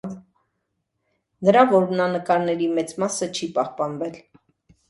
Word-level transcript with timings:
Նրա 1.49 1.63
որնանկարների 1.73 2.71
մեծ 2.79 2.97
մասը 3.05 3.31
չի 3.41 3.51
պահպանվել։ 3.59 4.19